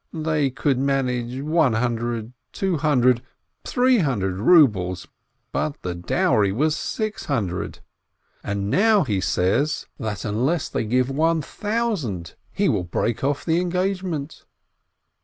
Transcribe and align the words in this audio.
They 0.13 0.49
could 0.49 0.79
man 0.79 1.07
age 1.07 1.43
one 1.43 1.73
hundred, 1.73 2.33
two 2.51 2.77
hundred, 2.77 3.21
three 3.63 3.99
hundred 3.99 4.39
rubles, 4.39 5.07
but 5.51 5.79
the 5.83 5.93
dowry 5.93 6.51
was 6.51 6.75
six 6.75 7.25
hundred, 7.25 7.81
and 8.43 8.71
now 8.71 9.03
he 9.03 9.21
says, 9.21 9.85
that 9.99 10.23
WOMEN 10.23 10.37
465 10.39 10.41
unless 10.41 10.69
they 10.69 10.85
give 10.85 11.11
one 11.15 11.43
thousand, 11.43 12.33
he 12.51 12.67
will 12.67 12.83
break 12.83 13.23
off 13.23 13.45
the 13.45 13.61
engagement. 13.61 14.43